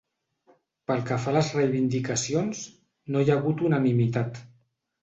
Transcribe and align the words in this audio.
Pel 0.91 1.03
que 1.09 1.17
fa 1.25 1.31
a 1.33 1.35
les 1.35 1.51
reivindicacions, 1.59 2.65
no 3.13 3.25
hi 3.27 3.31
ha 3.35 3.39
hagut 3.39 3.67
unanimitat. 3.71 4.47